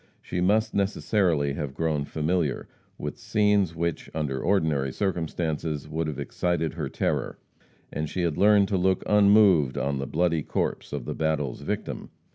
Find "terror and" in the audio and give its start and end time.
6.89-8.09